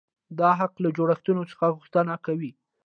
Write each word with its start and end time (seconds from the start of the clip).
دا 0.39 0.49
حق 0.59 0.73
له 0.83 0.89
جوړښتونو 0.97 1.41
څخه 1.51 1.65
غوښتنه 1.75 2.13
کوي. 2.25 2.51